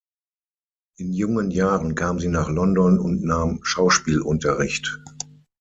[0.97, 4.99] In jungen Jahren kam sie nach London und nahm Schauspielunterricht.